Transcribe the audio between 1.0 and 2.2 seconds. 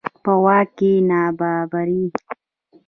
نابرابري.